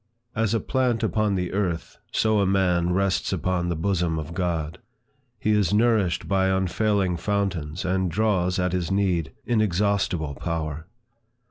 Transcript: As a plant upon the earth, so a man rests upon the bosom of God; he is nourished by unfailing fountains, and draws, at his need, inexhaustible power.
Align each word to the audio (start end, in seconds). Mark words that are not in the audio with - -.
As 0.35 0.55
a 0.55 0.59
plant 0.59 1.03
upon 1.03 1.35
the 1.35 1.53
earth, 1.53 1.99
so 2.11 2.39
a 2.39 2.45
man 2.47 2.91
rests 2.91 3.31
upon 3.31 3.69
the 3.69 3.75
bosom 3.75 4.17
of 4.17 4.33
God; 4.33 4.79
he 5.39 5.51
is 5.51 5.75
nourished 5.75 6.27
by 6.27 6.47
unfailing 6.47 7.17
fountains, 7.17 7.85
and 7.85 8.09
draws, 8.09 8.57
at 8.57 8.71
his 8.73 8.89
need, 8.89 9.31
inexhaustible 9.45 10.33
power. 10.33 10.87